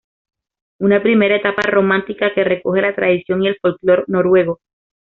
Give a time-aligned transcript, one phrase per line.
[0.79, 4.59] Una primera etapa romántica que recoge la tradición y el folclore noruego.